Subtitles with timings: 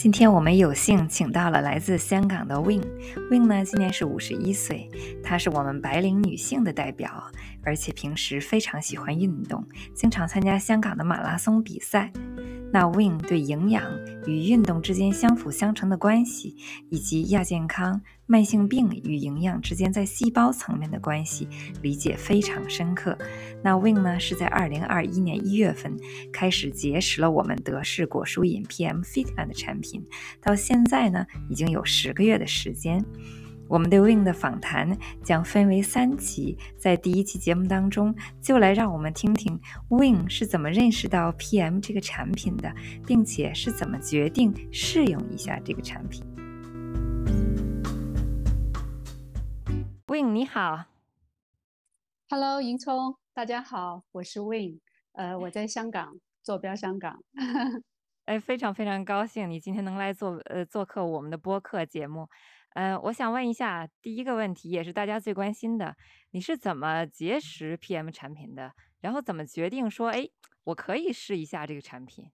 [0.00, 2.82] 今天我们有幸请到了来自香港的 Win。
[3.30, 4.88] Win 呢，今年是五十一岁，
[5.22, 7.22] 她是我们白领女性的代表，
[7.62, 9.62] 而且平时非常喜欢运动，
[9.94, 12.10] 经常参加香港的马拉松比赛。
[12.72, 13.82] 那 Win 对营养
[14.26, 16.56] 与运动之间相辅相成的关系，
[16.88, 21.48] 以及亚健康、慢性病与营养之间在细胞层面的关系
[21.82, 23.18] 理解非常深刻。
[23.62, 25.96] 那 Win 呢是在二零二一年一月份
[26.32, 30.06] 开始结识了我们德式果蔬饮 PM Fitman 的产品，
[30.40, 33.04] 到现在呢已经有十个月的时间。
[33.70, 38.12] 我们对 Win 的访谈将分为三期，在第一期节目当中，
[38.42, 42.74] 就来让我们听听 Win 是怎么认识到 PM 这个产品的，
[43.06, 46.24] 并且是怎么决定试用一下这个产品。
[50.08, 50.86] Win 你好
[52.28, 54.80] ，Hello，银聪，大家好，我是 Win，
[55.12, 57.22] 呃，我在香港，坐标香港。
[58.26, 62.28] 哎，非常非常高兴你今天能来做呃做客我们的播客节目。
[62.74, 65.96] 呃，我想问一下，第一个问题也是大家最关心的，
[66.30, 68.72] 你是怎么结识 PM 产品的？
[69.00, 70.28] 然后怎么决定说，哎，
[70.64, 72.30] 我可以试一下这个产品？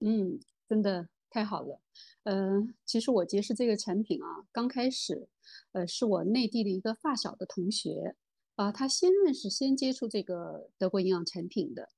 [0.00, 1.80] 嗯，真的太好了。
[2.24, 5.28] 嗯，其实我结识这个产品啊，刚开始，
[5.72, 8.16] 呃，是我内地的一个发小的同学
[8.56, 11.90] 啊，他先认识、先接触这个德国营养产品的。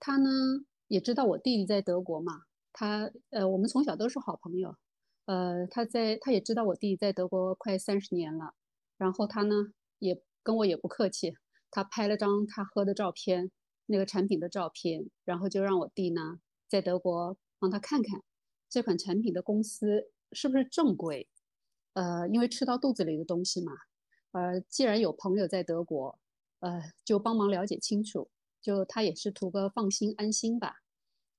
[0.00, 0.28] 他呢
[0.88, 4.76] 也知道我弟弟在德国嘛，他呃，我们从小都是好朋友。
[5.24, 8.54] 呃，他在，他也知道我弟在德国快三十年了，
[8.98, 11.36] 然后他呢也跟我也不客气，
[11.70, 13.50] 他拍了张他喝的照片，
[13.86, 18.22] 那个产品的照片，然后就让我弟呢在德国帮他看看
[18.68, 21.28] 这款产品的公司是不是正规，
[21.94, 23.72] 呃，因为吃到肚子里的东西嘛，
[24.32, 26.18] 呃，既然有朋友在德国，
[26.58, 28.28] 呃，就帮忙了解清楚，
[28.60, 30.82] 就他也是图个放心安心吧，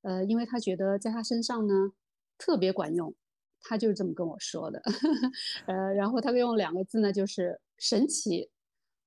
[0.04, 1.92] 呃，因为他觉得在他身上呢
[2.38, 3.14] 特别管用。
[3.64, 4.82] 他就是这么跟我说的，
[5.68, 8.52] 呃，然后他用两个字呢，就是神奇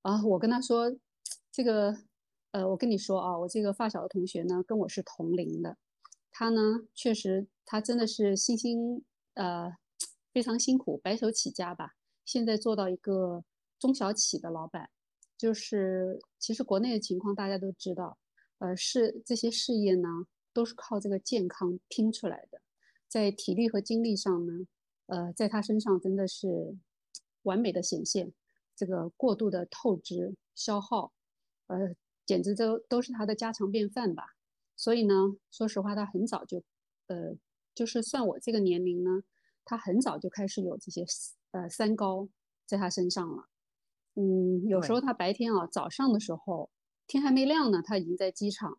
[0.01, 0.25] 啊。
[0.25, 0.91] 我跟他说，
[1.51, 1.95] 这个，
[2.51, 5.77] 呃，我跟你说啊，我这个发小的同学呢，跟我是同龄的，
[6.31, 9.03] 他呢，确实，他真的是辛辛，
[9.35, 9.71] 呃，
[10.33, 11.93] 非常辛苦，白手起家吧，
[12.25, 13.43] 现在做到一个
[13.79, 14.89] 中小企的老板，
[15.37, 18.17] 就是其实国内的情况大家都知道，
[18.57, 20.09] 呃，是这些事业呢，
[20.51, 22.59] 都是靠这个健康拼出来的。
[23.07, 24.67] 在体力和精力上呢，
[25.07, 26.77] 呃，在他身上真的是
[27.43, 28.33] 完美的显现。
[28.75, 31.11] 这个过度的透支消耗，
[31.65, 31.95] 呃，
[32.27, 34.35] 简直都都是他的家常便饭吧。
[34.75, 36.63] 所以呢，说实话，他很早就，
[37.07, 37.35] 呃，
[37.73, 39.23] 就是算我这个年龄呢，
[39.65, 41.03] 他很早就开始有这些
[41.49, 42.29] 呃三高
[42.67, 43.47] 在他身上了。
[44.13, 46.69] 嗯，有时候他白天啊，早上的时候
[47.07, 48.77] 天还没亮呢，他已经在机场。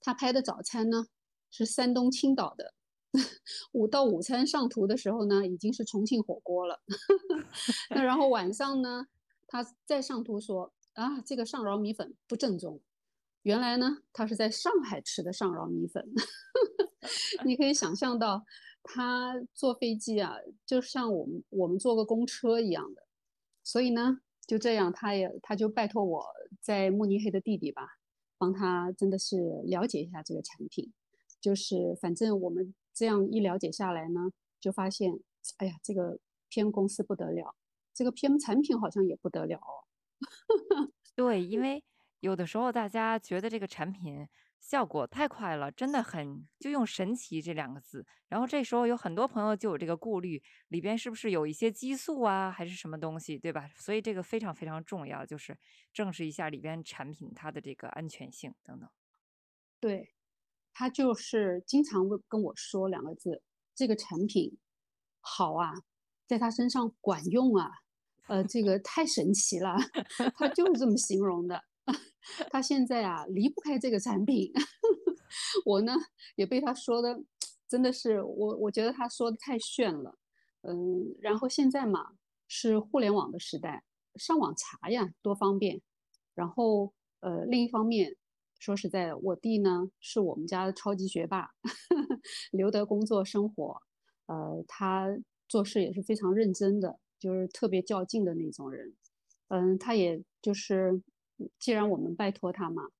[0.00, 1.06] 他拍的早餐呢
[1.50, 2.74] 是山东青岛的。
[3.72, 6.80] 午到午餐上图的时候呢，已经是重庆火锅了。
[7.90, 9.06] 那然后晚上呢，
[9.48, 12.80] 他再上图说啊，这个上饶米粉不正宗。
[13.42, 16.06] 原来呢，他是在上海吃的上饶米粉。
[17.44, 18.44] 你可以想象到，
[18.82, 23.06] 他坐飞机啊，就像我们我们坐个公车一样的。
[23.64, 26.26] 所以呢，就这样，他也他就拜托我
[26.60, 27.88] 在慕尼黑的弟弟吧，
[28.38, 30.92] 帮他真的是了解一下这个产品。
[31.40, 32.72] 就是反正我们。
[32.92, 34.30] 这样一了解下来呢，
[34.60, 35.12] 就发现，
[35.58, 36.18] 哎呀，这个
[36.50, 37.54] PM 公司不得了，
[37.94, 39.84] 这个 PM 产品好像也不得了哦。
[41.16, 41.82] 对，因为
[42.20, 44.26] 有的时候大家觉得这个产品
[44.60, 48.06] 效果太快了，真的很就用神奇这两个字。
[48.28, 53.68] 然后这时候有很多朋友就有这个顾虑，里边是不是有一些激素啊，还是什么东西，对吧？
[53.76, 55.56] 所以这个非常非常重要，就是
[55.92, 58.90] 证实一下里边产品它的这个安全性等等。
[59.82, 60.12] 对。
[60.72, 63.42] 他就是经常会跟我说两个字
[63.74, 64.56] ：“这个产品
[65.20, 65.72] 好啊，
[66.26, 67.70] 在他身上管用啊，
[68.28, 69.76] 呃，这个太神奇了。”
[70.36, 71.62] 他就是这么形容的。
[72.50, 74.52] 他现在啊离不开这个产品。
[75.66, 75.92] 我呢
[76.36, 77.22] 也被他说的，
[77.68, 80.18] 真的是我我觉得他说的太炫了。
[80.62, 82.12] 嗯，然后现在嘛
[82.48, 83.84] 是互联网的时代，
[84.16, 85.82] 上网查呀多方便。
[86.34, 88.16] 然后呃另一方面。
[88.60, 91.50] 说实在的，我弟呢是我们家的超级学霸，
[92.52, 93.82] 留德工作生活，
[94.26, 95.08] 呃，他
[95.48, 98.94] 做事也是非常认真的，就是特别较劲的那种人。
[99.48, 101.02] 嗯，他也就是，
[101.58, 102.90] 既然我们拜托他嘛，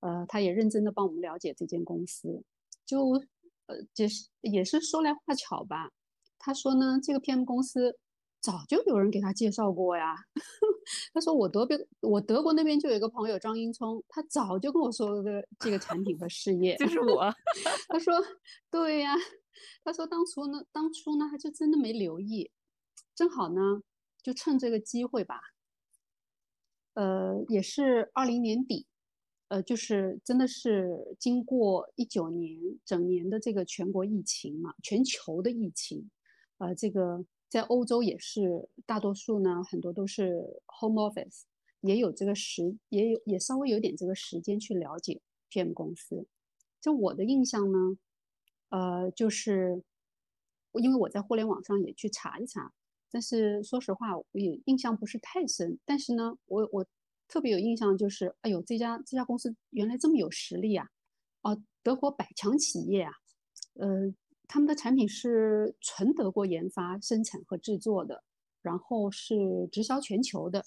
[0.00, 2.44] 呃，他也认真的帮我们了解这间公司。
[2.84, 3.10] 就，
[3.66, 5.90] 呃，就是也是说来话巧吧，
[6.38, 7.98] 他说呢，这个 PM 公司。
[8.38, 10.14] 早就有人给他介绍过呀。
[11.12, 17.32] 他说我德边我德国那边就有一个朋友张英聪，他早就跟我说的这个产品和事业，就是我。
[17.88, 18.14] 他说
[18.70, 19.14] 对呀，
[19.84, 22.50] 他说当初呢，当初呢他就真的没留意，
[23.14, 23.82] 正好呢
[24.22, 25.40] 就趁这个机会吧，
[26.94, 28.86] 呃，也是二零年底，
[29.48, 36.10] 呃，就是真的是经过一九年整年的这个全国疫情嘛，全球的疫情，
[36.58, 41.42] 呃，这个在欧洲也是大多数呢，很多都是 home office，
[41.80, 45.20] 也有这个时，也有也稍微有点这个时间去了解
[45.50, 46.26] PM 公司。
[46.80, 47.98] 就我的印象呢，
[48.70, 49.82] 呃，就是
[50.74, 52.72] 因为我在互联网上也去查一查，
[53.10, 55.78] 但是说实话，我也印象不是太深。
[55.84, 56.86] 但是呢，我我。
[57.28, 60.88] 特别有印象就是，哎呦，这家这家公司原来这么有实力啊！
[61.42, 63.10] 哦，德国百强企业啊，
[63.74, 64.14] 呃，
[64.48, 68.22] 他们的产品是纯德国研发、生产和制作的，
[68.62, 70.64] 然后是直销全球的。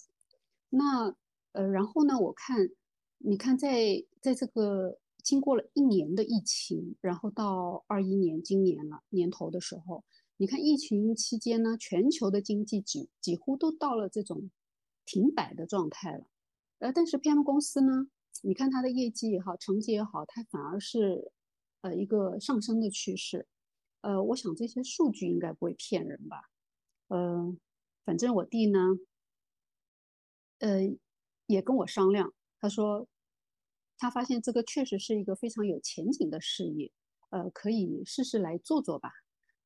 [0.70, 1.16] 那
[1.54, 2.70] 呃，然后呢，我看，
[3.18, 10.04] 你看，在在这个经过了一年的疫情，然后到二一年今年了年头的时候，
[10.38, 14.52] 你看疫情期间呢，全球的经济几几乎都到了这种
[15.06, 16.26] 停摆的状态了。
[16.80, 18.08] 呃，但是 PM 公司呢，
[18.44, 21.32] 你看它的业绩也好，成绩也好，它反而是
[21.82, 23.48] 呃一个上升的趋势。
[24.04, 26.50] 呃，我想这些数据应该不会骗人吧？
[27.10, 27.56] 呃，
[28.06, 28.80] 反正我弟呢，
[30.62, 30.80] 呃，
[31.48, 33.08] 也跟我商量，他说
[33.98, 36.92] 他发现这个确实是一个非常有前景的事业，
[37.30, 39.12] 呃，可以试试来做做吧。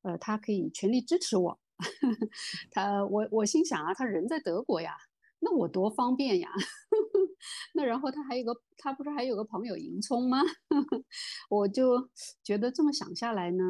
[0.02, 1.60] 呃，他可以全力支持我。
[2.70, 4.96] 他我我心想啊，他人在德国呀。
[5.40, 6.50] 那我多方便呀！
[7.74, 10.38] 那然后他还有个，他不是还有个朋友银聪吗？
[11.50, 12.08] 我就
[12.42, 13.64] 觉得这么想下来呢，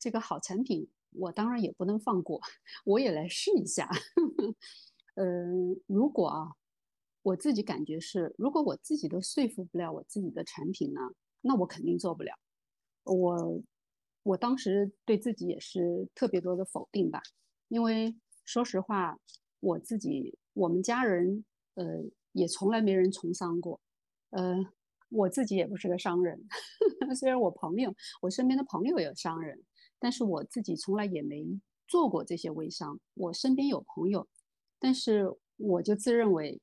[0.00, 2.40] 这个好产品我当然也不能放过，
[2.84, 3.88] 我也来试一下。
[5.14, 6.48] 嗯， 如果啊，
[7.22, 11.00] 我自己感觉是，如果我自己都说服不了我自己的产品呢，
[11.42, 12.32] 那我肯定做不了。
[13.04, 13.62] 我
[14.24, 17.22] 我当时对自己也是特别多的否定吧，
[17.68, 19.18] 因为说实话，
[19.60, 20.36] 我自己。
[20.52, 21.44] 我们家人，
[21.74, 21.84] 呃，
[22.32, 23.80] 也从来没人从商过，
[24.30, 24.56] 呃，
[25.10, 26.44] 我自己也不是个商人，
[27.16, 29.62] 虽然我朋友，我身边的朋友有商人，
[30.00, 31.46] 但是我自己从来也没
[31.86, 32.98] 做过这些微商。
[33.14, 34.26] 我身边有朋友，
[34.80, 36.60] 但是我就自认为，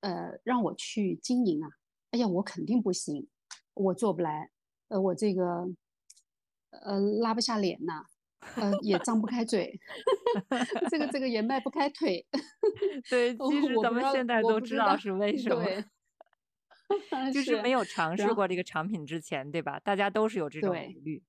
[0.00, 1.68] 呃，让我去经营啊，
[2.10, 3.28] 哎呀，我肯定不行，
[3.74, 4.50] 我做不来，
[4.88, 5.68] 呃，我这个，
[6.70, 8.06] 呃，拉不下脸呐。
[8.56, 9.78] 呃，也张不开嘴，
[10.90, 12.26] 这个这个也迈不开腿。
[13.10, 15.62] 对，其实咱们现在都知道是为什么，
[17.30, 19.78] 就是没有尝试过这个产品之前，对吧？
[19.80, 21.22] 大家都是有这种疑虑。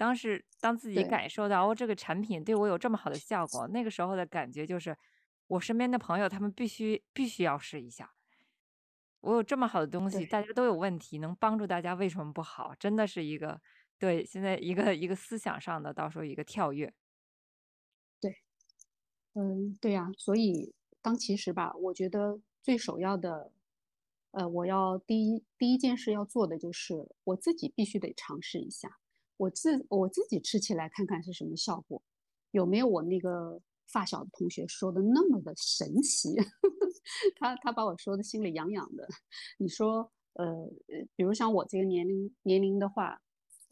[0.00, 4.96] 当时当自己感受到哦，这个产品对我有这么好的效果，那个时候的感觉就是，
[5.46, 8.14] 我身边的朋友他们必须必须要试一下。
[9.20, 12.74] 我有这么好的东西，大家都有问题，能帮助大家，为什么不好？
[12.78, 13.60] 真的是一个。
[13.98, 16.94] 对，现在一个一个思想上的，到时候一个跳跃。
[18.18, 18.34] 对，
[19.34, 23.52] 嗯，对呀，所以当其实吧，我觉得最首要的，
[24.30, 28.98] 呃，我要第一第一件事要做的就是我自己必须得尝试一下，
[29.40, 32.02] 我自我自己吃起来看看是什么效果，
[32.50, 36.34] 有没有我那个发小的同学说的那么的神奇？
[37.40, 39.08] 他他把我说的心里痒痒的。
[39.58, 40.68] 你说，呃，
[41.16, 43.20] 比如像我这个年龄年龄的话。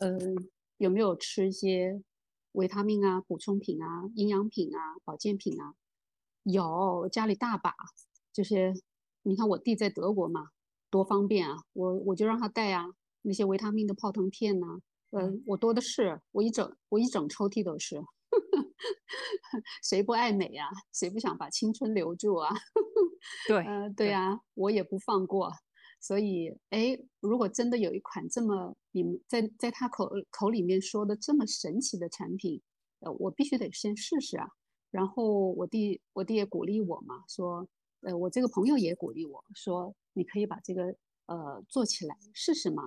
[0.01, 2.01] 嗯，有没有吃一些
[2.53, 5.75] 维他命啊、补充品啊、营养品啊、保健品啊？
[6.45, 7.75] 有，家里大把
[8.33, 8.73] 这些。
[9.25, 10.51] 你看我弟在德国嘛，
[10.89, 11.65] 多方便啊！
[11.73, 14.79] 我我就让他带啊，那些维他命的泡腾片呐，
[15.11, 18.03] 嗯，我多的是，我一整我一整抽屉都是。
[19.83, 20.69] 谁不爱美呀？
[20.93, 22.55] 谁不想把青春留住啊？
[23.49, 25.51] 对，呃，对呀，我也不放过。
[26.01, 32.61] 所以，哎，如果真的有一款这么你们在在他口口里面说的这么神奇的产品，
[33.01, 34.47] 呃，我必须得先试试啊。
[34.91, 37.67] 然后我弟我弟也鼓励我嘛，说，
[38.03, 40.95] 呃，我这个朋友也鼓励我说，你可以把这个
[41.27, 42.85] 呃做起来试试嘛。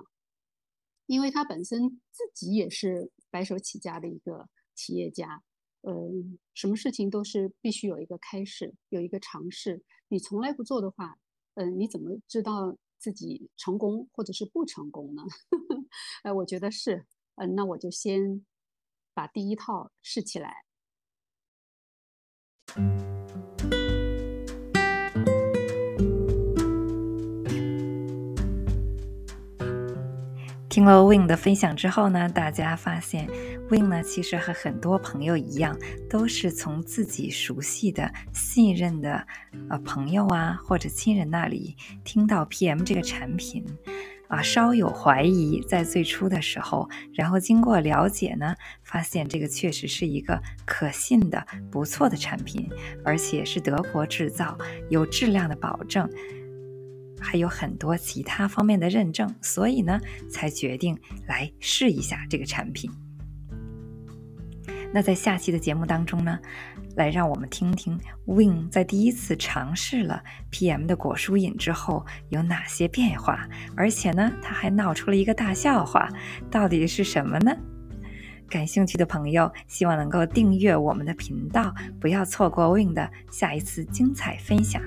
[1.06, 5.42] 因为他本身自己也是白手起家的一个企业家，
[5.82, 9.82] 嗯，什么事情都是必须有一个开始，有一个尝试。
[10.08, 11.18] 你从来不做的话，
[11.54, 12.76] 嗯，你怎么知道？
[13.02, 15.24] 自己成功或者是不成功呢？
[16.22, 17.04] 哎， 我觉得是，
[17.34, 18.46] 嗯，那我就先
[19.12, 20.64] 把第一套试起来。
[30.72, 33.28] 听了 Win 的分享之后呢，大家发现
[33.68, 35.76] Win 呢其实和很多朋友一样，
[36.08, 39.26] 都是从自己熟悉的、信任的
[39.68, 43.62] 呃朋友啊或者亲人那里听到 PM 这个产品，
[44.28, 52.66] 啊稍有怀疑，在最初的时候，然后经过了解呢，发现这个确实是一个可信的、不错的产品，
[53.04, 54.56] 而且是德国制造，
[54.88, 56.08] 有质量的保证，
[57.22, 62.90] 还有很多其他方面的认证，所以呢，才决定来试一下这个产品。
[64.94, 66.38] 那在下期的节目当中呢，
[66.96, 76.10] 来让我们听听 Win 在第一次尝试了 PM 的果蔬饮之后有哪些变化，而且呢，他还闹出了一个大笑话，
[76.50, 77.56] 到底是什么呢？
[78.50, 84.82] 感兴趣的朋友，希望能够订阅我们的频道，不要错过 Win 的下一次精彩分享。